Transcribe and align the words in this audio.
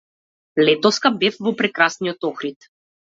Летоска 0.67 1.11
бев 1.23 1.37
во 1.47 1.53
прекрасниот 1.59 2.27
Охрид. 2.31 2.67